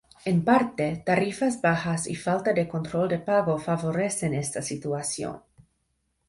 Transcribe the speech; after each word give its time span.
En 0.29 0.43
parte, 0.43 0.87
tarifas 1.05 1.61
bajas 1.61 2.07
y 2.07 2.15
falta 2.15 2.53
de 2.53 2.67
control 2.67 3.07
de 3.09 3.19
pago 3.19 3.59
favorecen 3.59 4.33
esta 4.33 4.63
situación. 4.63 5.39